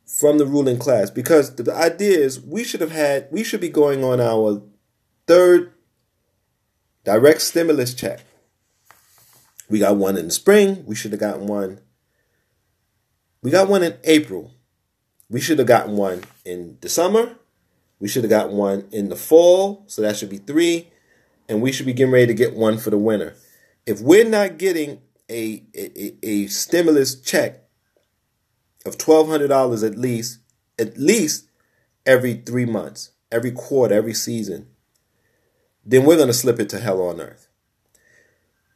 from 0.04 0.38
the 0.38 0.44
ruling 0.44 0.76
class 0.76 1.08
because 1.08 1.54
the 1.54 1.72
idea 1.72 2.18
is 2.18 2.40
we 2.40 2.64
should 2.64 2.80
have 2.80 2.90
had, 2.90 3.28
we 3.30 3.44
should 3.44 3.60
be 3.60 3.68
going 3.68 4.02
on 4.02 4.20
our 4.20 4.60
third 5.28 5.72
direct 7.04 7.40
stimulus 7.40 7.94
check. 7.94 8.24
We 9.70 9.78
got 9.78 9.96
one 9.96 10.16
in 10.16 10.24
the 10.24 10.32
spring. 10.32 10.84
We 10.84 10.96
should 10.96 11.12
have 11.12 11.20
gotten 11.20 11.46
one. 11.46 11.78
We 13.40 13.52
got 13.52 13.68
one 13.68 13.84
in 13.84 13.98
April. 14.02 14.50
We 15.30 15.40
should 15.40 15.60
have 15.60 15.68
gotten 15.68 15.96
one 15.96 16.24
in 16.44 16.78
the 16.80 16.88
summer. 16.88 17.36
We 18.00 18.08
should 18.08 18.24
have 18.24 18.30
gotten 18.30 18.56
one 18.56 18.88
in 18.90 19.10
the 19.10 19.16
fall. 19.16 19.84
So 19.86 20.02
that 20.02 20.16
should 20.16 20.30
be 20.30 20.38
three. 20.38 20.90
And 21.48 21.62
we 21.62 21.72
should 21.72 21.86
be 21.86 21.92
getting 21.92 22.12
ready 22.12 22.26
to 22.26 22.34
get 22.34 22.54
one 22.54 22.78
for 22.78 22.90
the 22.90 22.98
winter. 22.98 23.36
If 23.86 24.00
we're 24.00 24.28
not 24.28 24.58
getting 24.58 25.00
a, 25.30 25.64
a, 25.74 26.16
a 26.22 26.46
stimulus 26.48 27.20
check 27.20 27.64
of 28.84 28.98
$1,200 28.98 29.86
at 29.86 29.98
least, 29.98 30.40
at 30.78 30.98
least 30.98 31.48
every 32.04 32.34
three 32.34 32.66
months, 32.66 33.12
every 33.32 33.52
quarter, 33.52 33.94
every 33.94 34.14
season, 34.14 34.68
then 35.84 36.04
we're 36.04 36.16
going 36.16 36.28
to 36.28 36.34
slip 36.34 36.60
it 36.60 36.68
to 36.70 36.80
hell 36.80 37.00
on 37.02 37.20
earth 37.20 37.48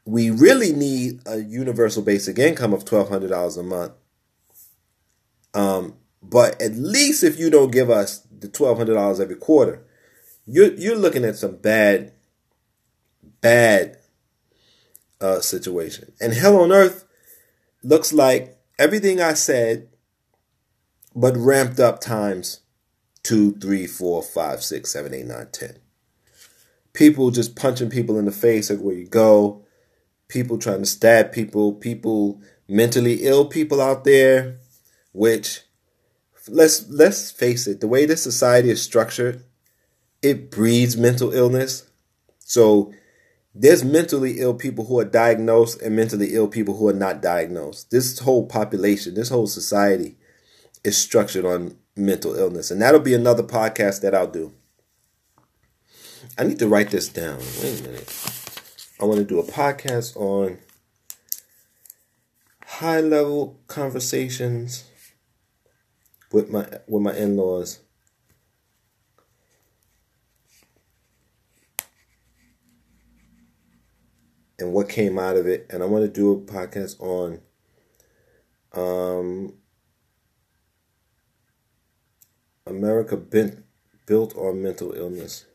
we 0.05 0.31
really 0.31 0.73
need 0.73 1.21
a 1.27 1.39
universal 1.39 2.03
basic 2.03 2.39
income 2.39 2.73
of 2.73 2.85
twelve 2.85 3.09
hundred 3.09 3.29
dollars 3.29 3.57
a 3.57 3.63
month. 3.63 3.93
Um, 5.55 5.95
but 6.23 6.61
at 6.61 6.75
least 6.75 7.23
if 7.23 7.39
you 7.39 7.51
don't 7.51 7.71
give 7.71 7.91
us 7.91 8.27
the 8.37 8.49
twelve 8.49 8.79
hundred 8.79 8.95
dollars 8.95 9.21
every 9.21 9.37
quarter, 9.37 9.85
you're 10.47 10.73
you're 10.75 10.97
looking 10.97 11.25
at 11.25 11.37
some 11.37 11.57
bad, 11.57 12.13
bad 13.43 13.99
uh, 15.21 15.41
situation. 15.41 16.13
And 16.21 16.33
hell 16.33 16.59
on 16.61 16.73
earth 16.73 17.05
looks 17.83 18.13
like 18.13 18.59
everything 18.79 19.21
I 19.21 19.35
said, 19.35 19.89
but 21.15 21.37
ramped 21.37 21.79
up 21.79 22.01
times 22.01 22.61
two, 23.23 23.53
three, 23.53 23.87
four, 23.87 24.23
five, 24.23 24.63
six, 24.63 24.91
seven, 24.91 25.13
eight, 25.13 25.27
nine, 25.27 25.49
ten. 25.53 25.77
People 26.95 27.31
just 27.31 27.57
punching 27.57 27.91
people 27.91 28.19
in 28.19 28.25
the 28.25 28.33
face 28.33 28.71
everywhere 28.71 28.95
you 28.95 29.07
go 29.07 29.63
people 30.33 30.57
trying 30.57 30.81
to 30.81 30.87
stab 30.87 31.31
people, 31.31 31.75
people 31.75 32.41
mentally 32.67 33.19
ill 33.23 33.45
people 33.45 33.83
out 33.83 34.05
there, 34.05 34.59
which 35.13 35.61
let's 36.49 36.89
let's 36.89 37.31
face 37.31 37.67
it, 37.67 37.81
the 37.81 37.87
way 37.87 38.07
this 38.07 38.23
society 38.23 38.71
is 38.71 38.83
structured, 38.83 39.45
it 40.23 40.51
breeds 40.51 40.97
mental 40.97 41.33
illness. 41.33 41.89
So 42.39 42.95
there's 43.55 43.85
mentally 43.85 44.41
ill 44.41 44.55
people 44.55 44.87
who 44.87 44.99
are 44.99 45.05
diagnosed 45.05 45.81
and 45.83 45.95
mentally 45.95 46.35
ill 46.35 46.49
people 46.49 46.77
who 46.77 46.89
are 46.89 46.95
not 46.95 47.21
diagnosed. 47.21 47.91
This 47.91 48.19
whole 48.21 48.47
population, 48.47 49.15
this 49.15 49.29
whole 49.29 49.47
society 49.47 50.17
is 50.85 50.97
structured 50.97 51.45
on 51.45 51.77
mental 51.95 52.35
illness. 52.35 52.71
And 52.71 52.81
that'll 52.81 53.01
be 53.01 53.15
another 53.15 53.43
podcast 53.43 54.01
that 54.01 54.15
I'll 54.15 54.27
do. 54.27 54.53
I 56.39 56.45
need 56.45 56.59
to 56.61 56.69
write 56.69 56.91
this 56.91 57.09
down. 57.09 57.39
Wait 57.63 57.81
a 57.81 57.83
minute. 57.83 58.31
I 59.01 59.05
want 59.05 59.19
to 59.19 59.25
do 59.25 59.39
a 59.39 59.45
podcast 59.45 60.17
on 60.17 60.59
high 62.65 63.01
level 63.01 63.61
conversations 63.67 64.85
with 66.33 66.51
my 66.51 66.67
with 66.87 67.03
my 67.03 67.15
in 67.15 67.37
And 74.63 74.73
what 74.73 74.89
came 74.89 75.19
out 75.19 75.37
of 75.37 75.49
it, 75.49 75.67
and 75.71 75.83
I 75.83 75.87
want 75.87 76.05
to 76.05 76.09
do 76.09 76.31
a 76.31 76.39
podcast 76.39 77.01
on 77.01 77.41
um, 78.73 79.55
America 82.65 83.17
bent, 83.17 83.65
built 84.07 84.37
on 84.37 84.63
mental 84.63 84.93
illness. 84.93 85.47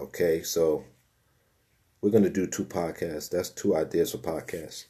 Okay, 0.00 0.42
so 0.42 0.82
we're 2.00 2.10
gonna 2.10 2.28
do 2.28 2.48
two 2.48 2.64
podcasts. 2.64 3.30
That's 3.30 3.50
two 3.50 3.76
ideas 3.76 4.10
for 4.10 4.18
podcasts. 4.18 4.86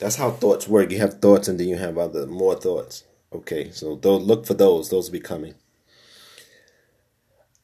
That's 0.00 0.16
how 0.16 0.30
thoughts 0.30 0.66
work. 0.66 0.90
You 0.90 0.98
have 0.98 1.20
thoughts, 1.20 1.46
and 1.46 1.60
then 1.60 1.68
you 1.68 1.76
have 1.76 1.98
other 1.98 2.26
more 2.26 2.54
thoughts. 2.56 3.04
Okay, 3.32 3.70
so 3.70 3.92
look 3.92 4.46
for 4.46 4.54
those. 4.54 4.88
Those 4.90 5.06
will 5.06 5.12
be 5.12 5.20
coming. 5.20 5.54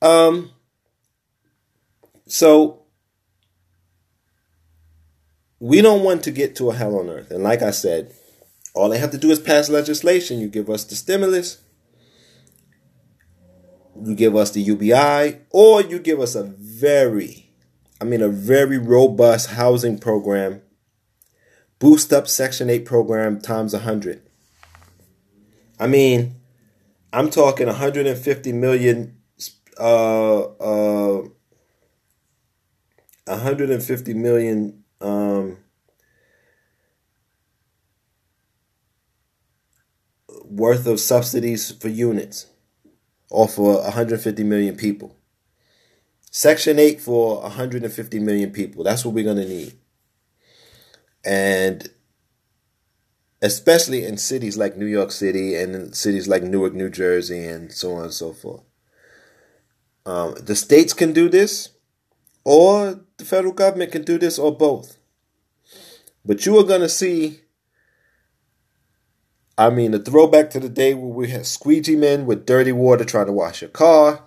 Um. 0.02 0.52
So 2.28 2.82
we 5.58 5.80
don't 5.80 6.04
want 6.04 6.22
to 6.24 6.30
get 6.30 6.54
to 6.56 6.70
a 6.70 6.74
hell 6.74 6.98
on 6.98 7.08
earth, 7.08 7.30
and 7.30 7.42
like 7.42 7.62
I 7.62 7.70
said, 7.70 8.12
all 8.74 8.90
they 8.90 8.98
have 8.98 9.12
to 9.12 9.18
do 9.18 9.30
is 9.30 9.40
pass 9.40 9.70
legislation. 9.70 10.38
You 10.38 10.48
give 10.48 10.68
us 10.68 10.84
the 10.84 10.94
stimulus, 10.94 11.62
you 14.04 14.14
give 14.14 14.36
us 14.36 14.50
the 14.50 14.60
UBI, 14.60 15.38
or 15.50 15.80
you 15.80 15.98
give 15.98 16.20
us 16.20 16.34
a 16.34 16.42
very, 16.42 17.50
I 18.00 18.04
mean, 18.04 18.20
a 18.20 18.28
very 18.28 18.76
robust 18.76 19.50
housing 19.50 19.98
program, 19.98 20.60
boost 21.78 22.12
up 22.12 22.28
Section 22.28 22.70
8 22.70 22.84
program 22.84 23.40
times 23.40 23.72
100. 23.72 24.22
I 25.78 25.86
mean, 25.86 26.36
I'm 27.12 27.30
talking 27.30 27.66
150 27.66 28.52
million, 28.52 29.16
uh, 29.78 30.42
uh, 30.42 31.22
150 33.26 34.14
million, 34.14 34.84
um, 35.00 35.58
worth 40.28 40.86
of 40.86 41.00
subsidies 41.00 41.70
for 41.72 41.88
units 41.88 42.46
or 43.30 43.48
for 43.48 43.82
150 43.82 44.42
million 44.44 44.76
people. 44.76 45.16
Section 46.30 46.78
8 46.78 47.00
for 47.00 47.42
150 47.42 48.18
million 48.20 48.50
people. 48.50 48.84
That's 48.84 49.04
what 49.04 49.14
we're 49.14 49.24
going 49.24 49.38
to 49.38 49.48
need. 49.48 49.76
And 51.26 51.88
especially 53.42 54.04
in 54.04 54.16
cities 54.16 54.56
like 54.56 54.76
New 54.76 54.86
York 54.86 55.10
City 55.10 55.54
and 55.54 55.94
cities 55.94 56.28
like 56.28 56.42
Newark, 56.42 56.72
New 56.72 56.88
Jersey, 56.88 57.44
and 57.44 57.72
so 57.72 57.94
on 57.94 58.04
and 58.04 58.14
so 58.14 58.32
forth. 58.32 58.62
Um, 60.06 60.34
the 60.40 60.54
states 60.54 60.92
can 60.92 61.12
do 61.12 61.28
this, 61.28 61.70
or 62.44 63.00
the 63.18 63.24
federal 63.24 63.52
government 63.52 63.92
can 63.92 64.04
do 64.04 64.18
this, 64.18 64.38
or 64.38 64.56
both. 64.56 64.96
But 66.24 66.46
you 66.46 66.58
are 66.58 66.64
going 66.64 66.80
to 66.80 66.88
see 66.88 67.40
I 69.58 69.70
mean, 69.70 69.94
a 69.94 69.98
throwback 69.98 70.50
to 70.50 70.60
the 70.60 70.68
day 70.68 70.92
where 70.92 71.12
we 71.12 71.28
had 71.28 71.46
squeegee 71.46 71.96
men 71.96 72.26
with 72.26 72.44
dirty 72.44 72.72
water 72.72 73.04
trying 73.04 73.26
to 73.26 73.32
wash 73.32 73.62
your 73.62 73.70
car. 73.70 74.24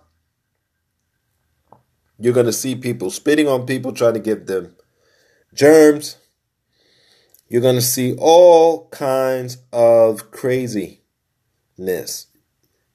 You're 2.17 2.33
going 2.33 2.47
to 2.47 2.53
see 2.53 2.75
people 2.75 3.11
spitting 3.11 3.47
on 3.47 3.65
people 3.65 3.93
trying 3.93 4.15
to 4.15 4.19
give 4.19 4.47
them 4.47 4.75
germs. 5.53 6.17
You're 7.49 7.63
going 7.63 7.75
to 7.75 7.81
see 7.81 8.15
all 8.17 8.87
kinds 8.89 9.57
of 9.73 10.29
craziness. 10.29 10.99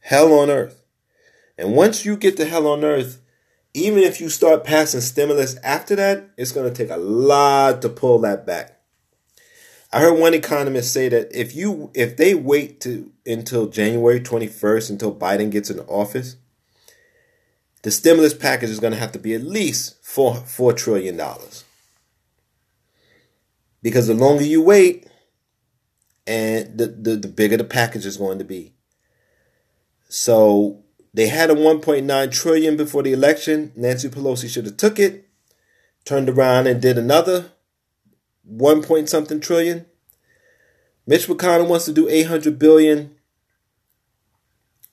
Hell 0.00 0.32
on 0.32 0.48
earth. 0.48 0.84
And 1.58 1.74
once 1.74 2.04
you 2.04 2.16
get 2.16 2.36
to 2.36 2.44
hell 2.44 2.68
on 2.68 2.84
earth, 2.84 3.20
even 3.74 3.98
if 3.98 4.20
you 4.20 4.28
start 4.28 4.62
passing 4.62 5.00
stimulus 5.00 5.56
after 5.64 5.96
that, 5.96 6.30
it's 6.36 6.52
going 6.52 6.72
to 6.72 6.74
take 6.74 6.94
a 6.94 7.00
lot 7.00 7.82
to 7.82 7.88
pull 7.88 8.20
that 8.20 8.46
back. 8.46 8.80
I 9.92 10.00
heard 10.00 10.18
one 10.18 10.34
economist 10.34 10.92
say 10.92 11.08
that 11.08 11.28
if 11.32 11.54
you 11.54 11.90
if 11.94 12.16
they 12.16 12.34
wait 12.34 12.80
to 12.80 13.12
until 13.26 13.68
January 13.68 14.20
21st 14.20 14.90
until 14.90 15.14
Biden 15.14 15.50
gets 15.50 15.70
in 15.70 15.78
office, 15.80 16.36
the 17.82 17.92
stimulus 17.92 18.34
package 18.34 18.70
is 18.70 18.80
going 18.80 18.92
to 18.92 18.98
have 18.98 19.12
to 19.12 19.20
be 19.20 19.34
at 19.34 19.42
least 19.42 20.04
4 20.04 20.36
4 20.36 20.72
trillion 20.72 21.16
dollars. 21.16 21.64
Because 23.84 24.06
the 24.06 24.14
longer 24.14 24.42
you 24.42 24.62
wait 24.62 25.06
and 26.26 26.78
the, 26.78 26.86
the 26.86 27.16
the 27.16 27.28
bigger 27.28 27.58
the 27.58 27.64
package 27.64 28.06
is 28.06 28.16
going 28.16 28.38
to 28.38 28.44
be. 28.44 28.72
So 30.08 30.82
they 31.12 31.28
had 31.28 31.50
a 31.50 31.54
1.9 31.54 32.32
trillion 32.32 32.78
before 32.78 33.02
the 33.02 33.12
election. 33.12 33.72
Nancy 33.76 34.08
Pelosi 34.08 34.48
should 34.48 34.64
have 34.64 34.78
took 34.78 34.98
it, 34.98 35.28
turned 36.06 36.30
around 36.30 36.66
and 36.66 36.80
did 36.80 36.96
another 36.96 37.52
1 38.44 38.82
point 38.82 39.10
something 39.10 39.38
trillion. 39.38 39.84
Mitch 41.06 41.26
McConnell 41.26 41.68
wants 41.68 41.84
to 41.84 41.92
do 41.92 42.08
800 42.08 42.58
billion. 42.58 43.14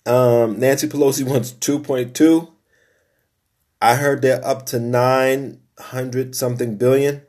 Um, 0.05 0.59
Nancy 0.59 0.89
Pelosi 0.89 1.23
wants 1.27 1.53
2.2. 1.53 2.51
I 3.81 3.95
heard 3.95 4.21
they're 4.21 4.45
up 4.45 4.65
to 4.67 4.79
900 4.79 6.35
something 6.35 6.75
billion. 6.75 7.21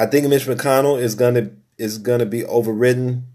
I 0.00 0.06
think 0.06 0.26
Mitch 0.26 0.46
McConnell 0.46 0.98
is 0.98 1.14
gonna 1.14 1.50
is 1.76 1.98
gonna 1.98 2.24
be 2.24 2.42
overridden. 2.46 3.26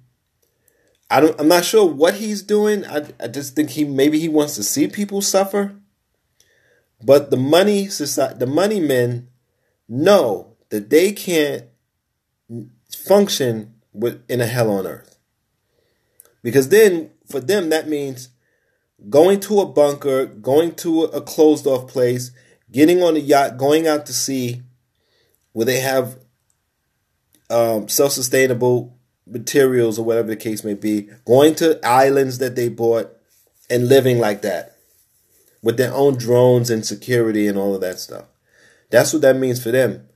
I 1.12 1.20
don't. 1.22 1.40
I'm 1.40 1.48
not 1.48 1.64
sure 1.64 1.86
what 1.86 2.16
he's 2.16 2.42
doing. 2.42 2.84
I, 2.86 3.06
I 3.20 3.28
just 3.28 3.56
think 3.56 3.70
he 3.70 3.86
maybe 3.86 4.20
he 4.20 4.28
wants 4.28 4.56
to 4.56 4.64
see 4.64 4.88
people 4.88 5.22
suffer. 5.22 5.76
But 7.04 7.30
the 7.30 7.38
money 7.38 7.88
society, 7.88 8.40
the 8.40 8.48
money 8.48 8.80
men 8.80 9.28
know 9.88 10.56
that 10.70 10.90
they 10.90 11.12
can't 11.12 11.66
function 12.90 13.76
with 13.94 14.24
in 14.28 14.42
a 14.42 14.48
hell 14.48 14.72
on 14.72 14.88
earth. 14.88 15.20
Because 16.42 16.70
then 16.70 17.12
for 17.30 17.40
them 17.40 17.70
that 17.70 17.88
means 17.88 18.30
going 19.08 19.40
to 19.42 19.60
a 19.60 19.68
bunker, 19.68 20.26
going 20.26 20.74
to 20.78 21.04
a 21.04 21.22
closed 21.22 21.68
off 21.68 21.88
place, 21.88 22.32
getting 22.72 23.04
on 23.04 23.16
a 23.16 23.20
yacht, 23.20 23.60
going 23.60 23.86
out 23.86 24.08
to 24.08 24.14
sea 24.14 24.64
where 25.54 25.68
they 25.68 25.80
have 25.80 26.18
um, 27.50 27.88
self 27.88 28.12
sustainable 28.12 28.98
materials 29.28 29.98
or 29.98 30.06
whatever 30.06 30.28
the 30.28 30.36
case 30.36 30.64
may 30.64 30.74
be, 30.74 31.10
going 31.26 31.56
to 31.56 31.80
islands 31.86 32.38
that 32.38 32.56
they 32.56 32.70
bought 32.70 33.12
and 33.70 33.88
living 33.88 34.20
like 34.20 34.42
that 34.42 34.78
with 35.62 35.78
their 35.78 35.94
own 35.94 36.16
drones 36.16 36.70
and 36.70 36.86
security 36.86 37.48
and 37.48 37.58
all 37.58 37.74
of 37.74 37.82
that 37.82 38.00
stuff. 38.00 38.26
That's 38.92 39.12
what 39.14 39.24
that 39.24 39.36
means 39.36 39.62
for 39.62 39.72
them. 39.72 40.08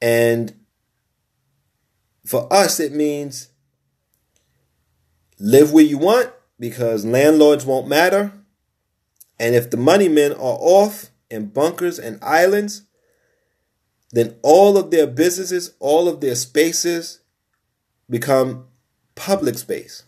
And 0.00 0.54
for 2.24 2.50
us, 2.52 2.80
it 2.80 2.92
means 2.92 3.48
live 5.38 5.72
where 5.72 5.84
you 5.84 5.98
want 5.98 6.32
because 6.58 7.04
landlords 7.04 7.66
won't 7.66 7.86
matter. 7.86 8.32
And 9.38 9.54
if 9.54 9.70
the 9.70 9.76
money 9.76 10.08
men 10.08 10.32
are 10.32 10.58
off 10.60 11.10
in 11.30 11.46
bunkers 11.46 11.98
and 11.98 12.18
islands, 12.22 12.82
then 14.12 14.36
all 14.42 14.76
of 14.76 14.90
their 14.90 15.06
businesses, 15.06 15.74
all 15.80 16.08
of 16.08 16.20
their 16.20 16.34
spaces 16.34 17.20
become 18.08 18.66
public 19.14 19.56
space. 19.56 20.04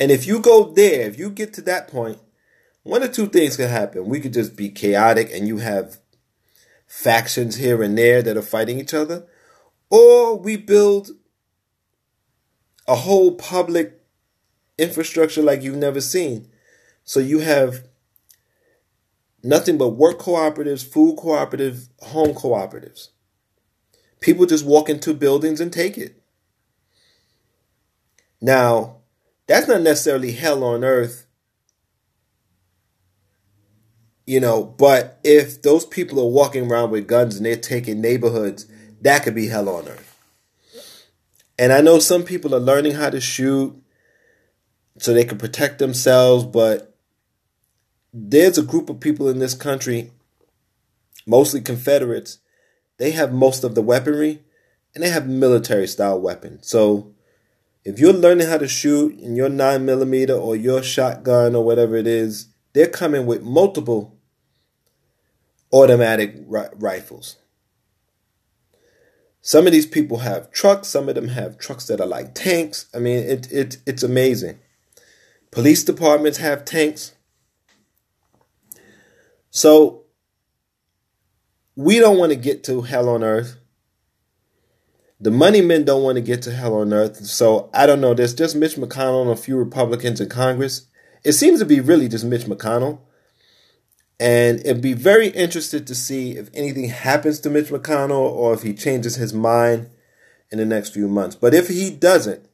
And 0.00 0.10
if 0.10 0.26
you 0.26 0.40
go 0.40 0.72
there, 0.72 1.06
if 1.06 1.18
you 1.18 1.30
get 1.30 1.52
to 1.54 1.62
that 1.62 1.88
point, 1.88 2.18
one 2.82 3.02
or 3.02 3.08
two 3.08 3.28
things 3.28 3.56
can 3.56 3.68
happen. 3.68 4.06
We 4.06 4.18
could 4.18 4.32
just 4.32 4.56
be 4.56 4.70
chaotic 4.70 5.30
and 5.32 5.46
you 5.46 5.58
have 5.58 5.98
factions 6.86 7.56
here 7.56 7.82
and 7.82 7.96
there 7.96 8.22
that 8.22 8.36
are 8.36 8.42
fighting 8.42 8.78
each 8.78 8.94
other, 8.94 9.26
or 9.90 10.36
we 10.36 10.56
build 10.56 11.10
a 12.88 12.96
whole 12.96 13.32
public 13.34 14.00
infrastructure 14.78 15.42
like 15.42 15.62
you've 15.62 15.76
never 15.76 16.00
seen. 16.00 16.48
So 17.04 17.20
you 17.20 17.40
have 17.40 17.84
nothing 19.42 19.78
but 19.78 19.90
work 19.90 20.18
cooperatives, 20.18 20.84
food 20.84 21.16
cooperatives, 21.16 21.88
home 22.00 22.34
cooperatives. 22.34 23.08
People 24.20 24.46
just 24.46 24.64
walk 24.64 24.88
into 24.88 25.14
buildings 25.14 25.60
and 25.60 25.72
take 25.72 25.98
it. 25.98 26.22
Now, 28.40 28.98
that's 29.46 29.68
not 29.68 29.82
necessarily 29.82 30.32
hell 30.32 30.62
on 30.64 30.84
earth, 30.84 31.26
you 34.26 34.40
know, 34.40 34.64
but 34.64 35.18
if 35.24 35.62
those 35.62 35.84
people 35.84 36.20
are 36.20 36.30
walking 36.30 36.70
around 36.70 36.90
with 36.90 37.08
guns 37.08 37.36
and 37.36 37.44
they're 37.46 37.56
taking 37.56 38.00
neighborhoods 38.00 38.66
that 39.02 39.24
could 39.24 39.34
be 39.34 39.48
hell 39.48 39.68
on 39.68 39.88
earth. 39.88 40.16
And 41.58 41.72
I 41.72 41.80
know 41.80 41.98
some 41.98 42.22
people 42.22 42.54
are 42.54 42.60
learning 42.60 42.92
how 42.92 43.10
to 43.10 43.20
shoot 43.20 43.76
so 44.98 45.12
they 45.12 45.24
can 45.24 45.38
protect 45.38 45.78
themselves, 45.78 46.44
but 46.44 46.91
there's 48.12 48.58
a 48.58 48.62
group 48.62 48.90
of 48.90 49.00
people 49.00 49.28
in 49.28 49.38
this 49.38 49.54
country, 49.54 50.12
mostly 51.26 51.60
Confederates, 51.60 52.38
they 52.98 53.12
have 53.12 53.32
most 53.32 53.64
of 53.64 53.74
the 53.74 53.82
weaponry 53.82 54.42
and 54.94 55.02
they 55.02 55.08
have 55.08 55.26
military 55.26 55.86
style 55.86 56.20
weapons. 56.20 56.68
So 56.68 57.14
if 57.84 57.98
you're 57.98 58.12
learning 58.12 58.48
how 58.48 58.58
to 58.58 58.68
shoot 58.68 59.18
in 59.18 59.34
your 59.34 59.48
9 59.48 59.84
millimeter 59.84 60.34
or 60.34 60.54
your 60.54 60.82
shotgun 60.82 61.54
or 61.54 61.64
whatever 61.64 61.96
it 61.96 62.06
is, 62.06 62.48
they're 62.74 62.86
coming 62.86 63.26
with 63.26 63.42
multiple 63.42 64.16
automatic 65.72 66.34
ri- 66.46 66.68
rifles. 66.74 67.36
Some 69.40 69.66
of 69.66 69.72
these 69.72 69.86
people 69.86 70.18
have 70.18 70.52
trucks. 70.52 70.86
Some 70.88 71.08
of 71.08 71.16
them 71.16 71.28
have 71.28 71.58
trucks 71.58 71.86
that 71.88 72.00
are 72.00 72.06
like 72.06 72.34
tanks. 72.34 72.86
I 72.94 72.98
mean, 72.98 73.18
it, 73.18 73.50
it 73.50 73.78
it's 73.84 74.04
amazing. 74.04 74.60
Police 75.50 75.82
departments 75.82 76.38
have 76.38 76.64
tanks. 76.64 77.12
So 79.52 80.04
we 81.76 81.98
don't 81.98 82.16
want 82.16 82.32
to 82.32 82.36
get 82.36 82.64
to 82.64 82.80
hell 82.80 83.08
on 83.10 83.22
earth. 83.22 83.58
The 85.20 85.30
money 85.30 85.60
men 85.60 85.84
don't 85.84 86.02
want 86.02 86.16
to 86.16 86.22
get 86.22 86.42
to 86.42 86.52
hell 86.52 86.74
on 86.74 86.92
earth. 86.92 87.26
So 87.26 87.70
I 87.72 87.84
don't 87.86 88.00
know. 88.00 88.14
There's 88.14 88.34
just 88.34 88.56
Mitch 88.56 88.76
McConnell 88.76 89.22
and 89.22 89.30
a 89.30 89.36
few 89.36 89.56
Republicans 89.56 90.20
in 90.20 90.30
Congress. 90.30 90.86
It 91.22 91.32
seems 91.32 91.60
to 91.60 91.66
be 91.66 91.80
really 91.80 92.08
just 92.08 92.24
Mitch 92.24 92.46
McConnell. 92.46 93.00
And 94.18 94.60
it'd 94.60 94.80
be 94.80 94.94
very 94.94 95.28
interested 95.28 95.86
to 95.86 95.94
see 95.94 96.32
if 96.32 96.48
anything 96.54 96.88
happens 96.88 97.38
to 97.40 97.50
Mitch 97.50 97.68
McConnell 97.68 98.32
or 98.32 98.54
if 98.54 98.62
he 98.62 98.72
changes 98.72 99.16
his 99.16 99.34
mind 99.34 99.90
in 100.50 100.56
the 100.58 100.64
next 100.64 100.94
few 100.94 101.08
months. 101.08 101.36
But 101.36 101.52
if 101.52 101.68
he 101.68 101.90
doesn't, 101.90 102.48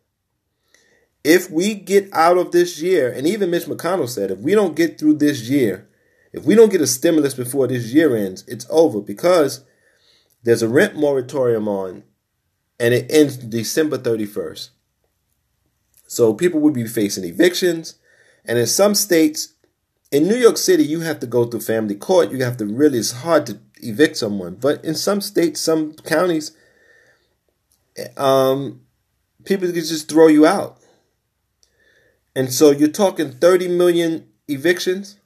if 1.22 1.48
we 1.48 1.74
get 1.74 2.12
out 2.12 2.38
of 2.38 2.50
this 2.50 2.80
year, 2.80 3.10
and 3.12 3.26
even 3.26 3.50
Mitch 3.50 3.66
McConnell 3.66 4.08
said, 4.08 4.32
if 4.32 4.40
we 4.40 4.54
don't 4.54 4.74
get 4.74 4.98
through 4.98 5.14
this 5.14 5.48
year, 5.48 5.87
if 6.32 6.44
we 6.44 6.54
don't 6.54 6.70
get 6.70 6.80
a 6.80 6.86
stimulus 6.86 7.34
before 7.34 7.66
this 7.66 7.92
year 7.92 8.16
ends, 8.16 8.44
it's 8.46 8.66
over 8.70 9.00
because 9.00 9.64
there's 10.42 10.62
a 10.62 10.68
rent 10.68 10.96
moratorium 10.96 11.68
on 11.68 12.04
and 12.78 12.94
it 12.94 13.10
ends 13.10 13.36
December 13.36 13.98
31st. 13.98 14.70
So 16.06 16.32
people 16.32 16.60
will 16.60 16.72
be 16.72 16.86
facing 16.86 17.24
evictions. 17.24 17.96
And 18.44 18.58
in 18.58 18.66
some 18.66 18.94
states, 18.94 19.54
in 20.10 20.26
New 20.26 20.36
York 20.36 20.56
City, 20.56 20.84
you 20.84 21.00
have 21.00 21.20
to 21.20 21.26
go 21.26 21.44
through 21.44 21.60
family 21.60 21.94
court. 21.94 22.30
You 22.30 22.42
have 22.44 22.56
to 22.58 22.66
really, 22.66 22.98
it's 22.98 23.12
hard 23.12 23.46
to 23.46 23.58
evict 23.82 24.16
someone. 24.16 24.54
But 24.54 24.84
in 24.84 24.94
some 24.94 25.20
states, 25.20 25.60
some 25.60 25.94
counties, 25.94 26.56
um, 28.16 28.82
people 29.44 29.66
can 29.66 29.74
just 29.74 30.08
throw 30.08 30.28
you 30.28 30.46
out. 30.46 30.78
And 32.34 32.52
so 32.52 32.70
you're 32.70 32.88
talking 32.88 33.32
30 33.32 33.68
million 33.68 34.28
evictions 34.46 35.18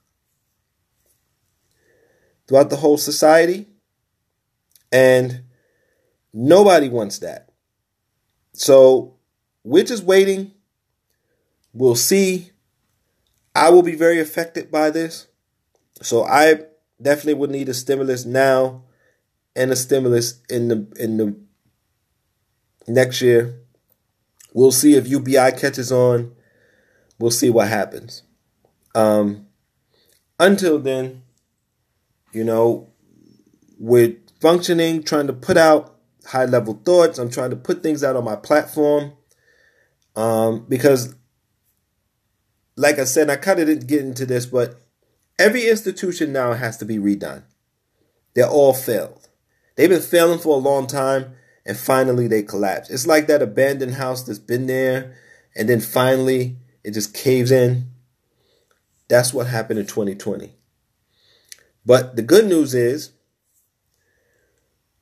throughout 2.52 2.68
the 2.68 2.76
whole 2.76 2.98
society. 2.98 3.66
And 4.92 5.44
nobody 6.34 6.90
wants 6.90 7.20
that. 7.20 7.48
So 8.52 9.14
we're 9.64 9.84
just 9.84 10.04
waiting. 10.04 10.52
We'll 11.72 11.94
see 11.96 12.50
I 13.54 13.70
will 13.70 13.82
be 13.82 13.94
very 13.94 14.20
affected 14.20 14.70
by 14.70 14.90
this. 14.90 15.28
So 16.02 16.24
I 16.24 16.64
definitely 17.00 17.34
would 17.34 17.50
need 17.50 17.70
a 17.70 17.74
stimulus 17.74 18.26
now 18.26 18.82
and 19.56 19.70
a 19.70 19.76
stimulus 19.76 20.42
in 20.50 20.68
the 20.68 20.86
in 20.98 21.16
the 21.16 21.36
next 22.86 23.22
year. 23.22 23.60
We'll 24.52 24.72
see 24.72 24.94
if 24.94 25.08
UBI 25.08 25.52
catches 25.52 25.90
on. 25.90 26.34
We'll 27.18 27.30
see 27.30 27.48
what 27.48 27.68
happens. 27.68 28.24
Um, 28.94 29.46
until 30.38 30.78
then, 30.78 31.21
you 32.33 32.45
know, 32.45 32.88
we're 33.79 34.16
functioning, 34.40 35.03
trying 35.03 35.27
to 35.27 35.33
put 35.33 35.57
out 35.57 35.97
high 36.27 36.45
level 36.45 36.81
thoughts. 36.85 37.18
I'm 37.18 37.31
trying 37.31 37.51
to 37.51 37.57
put 37.57 37.83
things 37.83 38.03
out 38.05 38.16
on 38.16 38.25
my 38.25 38.37
platform 38.37 39.12
um, 40.16 40.66
because 40.68 41.14
like 42.77 42.99
I 42.99 43.05
said, 43.05 43.31
I 43.31 43.37
kind 43.37 43.61
of 43.61 43.66
didn't 43.66 43.87
get 43.87 44.01
into 44.01 44.27
this, 44.27 44.47
but 44.47 44.81
every 45.38 45.68
institution 45.68 46.33
now 46.33 46.53
has 46.55 46.77
to 46.79 46.85
be 46.85 46.99
redone. 46.99 47.42
They're 48.35 48.49
all 48.49 48.73
failed. 48.73 49.29
They've 49.77 49.88
been 49.88 50.01
failing 50.03 50.38
for 50.38 50.55
a 50.57 50.61
long 50.61 50.87
time. 50.87 51.35
and 51.64 51.77
finally 51.77 52.27
they 52.27 52.42
collapse. 52.42 52.90
It's 52.90 53.07
like 53.07 53.29
that 53.29 53.40
abandoned 53.40 53.95
house 53.95 54.25
that's 54.25 54.40
been 54.40 54.66
there 54.66 55.14
and 55.55 55.68
then 55.68 55.81
finally 55.81 56.57
it 56.83 56.90
just 56.90 57.14
caves 57.14 57.53
in. 57.53 57.87
That's 59.09 59.33
what 59.33 59.47
happened 59.47 59.79
in 59.79 59.87
2020. 59.87 60.57
But 61.85 62.16
the 62.16 62.23
good 62.23 62.47
news 62.47 62.75
is 62.75 63.12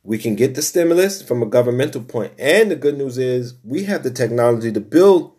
we 0.03 0.19
can 0.19 0.35
get 0.35 0.55
the 0.55 0.63
stimulus 0.63 1.23
from 1.23 1.43
a 1.43 1.47
governmental 1.47 2.03
point. 2.03 2.33
And 2.39 2.71
the 2.71 2.77
good 2.77 2.97
news 2.97 3.19
is 3.19 3.55
we 3.65 3.85
have 3.85 4.03
the 4.03 4.11
technology 4.11 4.73
to 4.73 4.81
build 4.81 5.35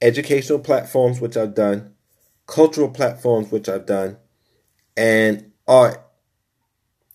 educational 0.00 0.58
platforms, 0.58 1.20
which 1.20 1.36
I've 1.36 1.54
done, 1.54 1.94
cultural 2.46 2.88
platforms, 2.88 3.50
which 3.50 3.68
I've 3.68 3.86
done, 3.86 4.16
and 4.96 5.52
art, 5.66 6.02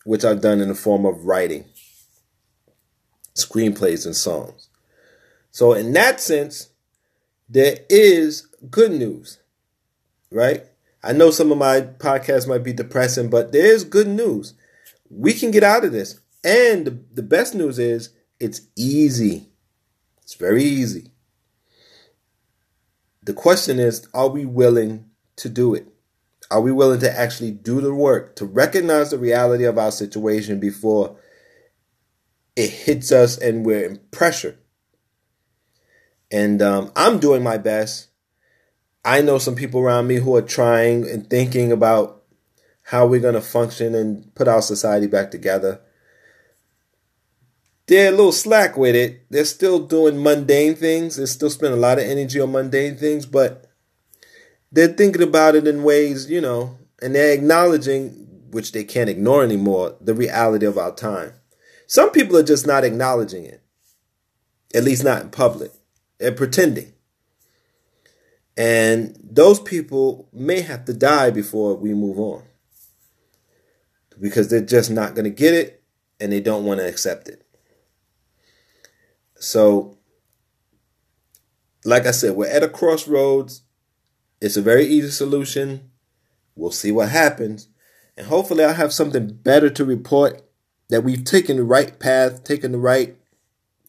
which 0.06 0.24
I've 0.24 0.42
done 0.42 0.62
in 0.62 0.68
the 0.68 0.76
form 0.76 1.06
of 1.06 1.26
writing, 1.26 1.66
screenplays, 3.36 4.06
and 4.06 4.16
songs. 4.16 4.70
So, 5.50 5.74
in 5.74 5.94
that 5.94 6.20
sense, 6.20 6.70
there 7.50 7.78
is 7.90 8.48
good 8.70 8.92
news, 8.92 9.40
right? 10.32 10.64
I 11.04 11.12
know 11.12 11.32
some 11.32 11.52
of 11.52 11.58
my 11.58 11.82
podcasts 11.82 12.48
might 12.48 12.64
be 12.64 12.74
depressing, 12.74 13.30
but 13.30 13.52
there 13.52 13.66
is 13.66 13.84
good 13.84 14.08
news. 14.08 14.54
We 15.10 15.34
can 15.34 15.52
get 15.52 15.64
out 15.64 15.84
of 15.84 15.92
this. 15.92 16.20
And 16.44 16.88
the, 16.88 17.00
the 17.14 17.24
best 17.24 17.54
news 17.54 17.78
is 17.78 18.10
it's 18.40 18.62
easy. 18.78 19.50
It's 20.22 20.36
very 20.36 20.64
easy. 20.64 21.12
The 23.22 23.34
question 23.34 23.80
is 23.80 24.08
are 24.14 24.30
we 24.30 24.46
willing 24.46 25.10
to 25.38 25.50
do 25.50 25.74
it? 25.74 25.88
Are 26.52 26.62
we 26.62 26.72
willing 26.72 27.00
to 27.00 27.20
actually 27.20 27.52
do 27.52 27.82
the 27.82 27.94
work, 27.94 28.36
to 28.36 28.46
recognize 28.46 29.10
the 29.10 29.18
reality 29.18 29.64
of 29.64 29.78
our 29.78 29.92
situation 29.92 30.60
before 30.60 31.18
it 32.56 32.70
hits 32.70 33.12
us 33.12 33.38
and 33.38 33.66
we're 33.66 33.86
in 33.86 34.00
pressure? 34.12 34.58
And 36.32 36.62
um, 36.62 36.92
I'm 36.96 37.20
doing 37.20 37.44
my 37.44 37.58
best. 37.58 38.10
I 39.06 39.22
know 39.22 39.38
some 39.38 39.56
people 39.56 39.82
around 39.82 40.08
me 40.08 40.16
who 40.16 40.36
are 40.36 40.42
trying 40.42 41.10
and 41.10 41.30
thinking 41.30 41.72
about 41.72 42.24
how 42.84 43.06
we're 43.06 43.20
going 43.20 43.34
to 43.34 43.42
function 43.42 43.96
and 43.96 44.34
put 44.36 44.48
our 44.48 44.62
society 44.62 45.08
back 45.08 45.32
together. 45.32 45.82
They're 47.88 48.10
a 48.10 48.16
little 48.16 48.32
slack 48.32 48.78
with 48.78 48.96
it. 48.96 49.26
They're 49.30 49.44
still 49.44 49.80
doing 49.80 50.24
mundane 50.24 50.76
things. 50.76 51.18
They're 51.18 51.26
still 51.28 51.50
spending 51.50 51.78
a 51.78 51.82
lot 51.82 52.00
of 52.00 52.06
energy 52.06 52.40
on 52.40 52.54
mundane 52.54 52.96
things, 52.96 53.26
but 53.26 53.70
they're 54.72 54.88
thinking 54.88 55.22
about 55.22 55.56
it 55.56 55.68
in 55.68 55.84
ways, 55.84 56.30
you 56.30 56.40
know, 56.40 56.78
and 57.02 57.14
they're 57.14 57.34
acknowledging, 57.34 58.12
which 58.52 58.72
they 58.72 58.86
can't 58.86 59.10
ignore 59.10 59.44
anymore, 59.44 59.98
the 60.00 60.14
reality 60.14 60.66
of 60.66 60.78
our 60.78 60.96
time. 60.96 61.34
Some 61.88 62.12
people 62.12 62.38
are 62.38 62.44
just 62.44 62.66
not 62.66 62.86
acknowledging 62.86 63.44
it, 63.46 63.62
at 64.74 64.86
least 64.86 65.04
not 65.04 65.22
in 65.22 65.30
public. 65.30 65.72
They're 66.20 66.32
pretending. 66.32 66.93
And 68.56 69.18
those 69.24 69.60
people 69.60 70.30
may 70.32 70.62
have 70.62 70.86
to 70.86 70.94
die 70.94 71.32
before 71.32 71.76
we 71.76 71.94
move 71.94 72.20
on 72.20 72.44
because 74.20 74.50
they're 74.50 74.62
just 74.62 74.92
not 74.92 75.16
going 75.16 75.26
to 75.26 75.32
get 75.32 75.54
it 75.54 75.84
and 76.20 76.32
they 76.32 76.40
don't 76.40 76.66
want 76.66 76.80
to 76.80 76.88
accept 76.88 77.28
it. 77.28 77.46
So, 79.36 79.98
like 81.84 82.06
I 82.06 82.12
said, 82.12 82.36
we're 82.36 82.48
at 82.48 82.64
a 82.64 82.70
crossroads. 82.70 83.64
It's 84.40 84.56
a 84.56 84.62
very 84.62 84.86
easy 84.86 85.10
solution. 85.10 85.92
We'll 86.56 86.72
see 86.72 86.92
what 86.92 87.10
happens. 87.10 87.68
And 88.16 88.28
hopefully, 88.28 88.64
I'll 88.64 88.74
have 88.74 88.94
something 88.94 89.34
better 89.34 89.70
to 89.72 89.84
report 89.84 90.42
that 90.90 91.04
we've 91.04 91.24
taken 91.26 91.58
the 91.58 91.64
right 91.64 92.00
path, 92.00 92.44
taken 92.44 92.72
the 92.72 92.78
right 92.78 93.18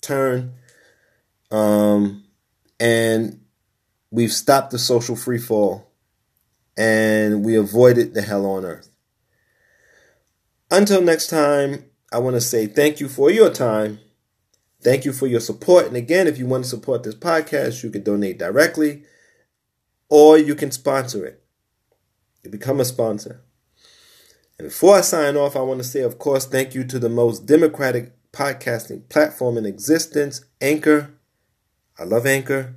turn, 0.00 0.54
um, 1.50 2.24
and 2.80 3.43
we've 4.14 4.32
stopped 4.32 4.70
the 4.70 4.78
social 4.78 5.16
free 5.16 5.38
fall 5.38 5.90
and 6.76 7.44
we 7.44 7.56
avoided 7.56 8.14
the 8.14 8.22
hell 8.22 8.46
on 8.46 8.64
earth. 8.64 8.88
Until 10.70 11.02
next 11.02 11.26
time, 11.26 11.86
I 12.12 12.18
want 12.18 12.34
to 12.34 12.40
say 12.40 12.68
thank 12.68 13.00
you 13.00 13.08
for 13.08 13.28
your 13.28 13.50
time. 13.50 13.98
Thank 14.82 15.04
you 15.04 15.12
for 15.12 15.26
your 15.26 15.40
support. 15.40 15.86
And 15.86 15.96
again, 15.96 16.28
if 16.28 16.38
you 16.38 16.46
want 16.46 16.62
to 16.62 16.70
support 16.70 17.02
this 17.02 17.16
podcast, 17.16 17.82
you 17.82 17.90
can 17.90 18.04
donate 18.04 18.38
directly 18.38 19.02
or 20.08 20.38
you 20.38 20.54
can 20.54 20.70
sponsor 20.70 21.26
it. 21.26 21.42
You 22.44 22.50
become 22.50 22.78
a 22.78 22.84
sponsor. 22.84 23.42
And 24.58 24.68
before 24.68 24.96
I 24.96 25.00
sign 25.00 25.36
off, 25.36 25.56
I 25.56 25.60
want 25.62 25.78
to 25.78 25.84
say, 25.84 26.02
of 26.02 26.20
course, 26.20 26.46
thank 26.46 26.72
you 26.72 26.84
to 26.84 27.00
the 27.00 27.08
most 27.08 27.46
democratic 27.46 28.12
podcasting 28.30 29.08
platform 29.08 29.58
in 29.58 29.66
existence, 29.66 30.44
Anchor. 30.60 31.10
I 31.98 32.04
love 32.04 32.26
Anchor. 32.26 32.76